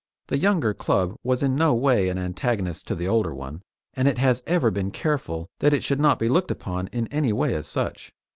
[0.29, 3.61] The younger club was in no way an antagonist of the older one,
[3.93, 7.31] and it has ever been careful that it should not be looked upon in any
[7.31, 8.11] way as such.